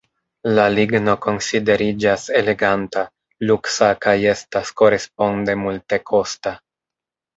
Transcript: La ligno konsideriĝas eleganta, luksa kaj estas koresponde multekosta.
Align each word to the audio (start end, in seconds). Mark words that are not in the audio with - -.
La 0.59 0.63
ligno 0.75 1.13
konsideriĝas 1.25 2.23
eleganta, 2.39 3.03
luksa 3.51 3.91
kaj 4.07 4.17
estas 4.33 4.73
koresponde 4.81 5.57
multekosta. 5.67 6.57